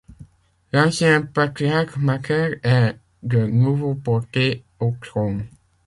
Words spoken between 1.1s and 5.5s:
patriarche Macaire est de nouveau porté au trône.